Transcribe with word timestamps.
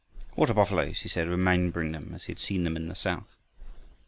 "Water 0.35 0.55
buffaloes," 0.55 1.01
he 1.01 1.07
said, 1.09 1.27
remembering 1.27 1.91
them 1.91 2.13
as 2.15 2.23
he 2.23 2.31
had 2.31 2.39
seen 2.39 2.63
them 2.63 2.75
in 2.75 2.87
the 2.87 2.95
south. 2.95 3.37